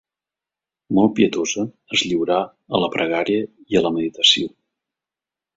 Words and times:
Molt 0.99 1.13
pietosa, 1.19 1.65
es 1.97 2.05
lliurà 2.11 2.39
a 2.79 2.83
la 2.85 2.91
pregària 2.97 3.45
i 3.77 3.85
la 3.87 3.93
meditació. 3.99 4.53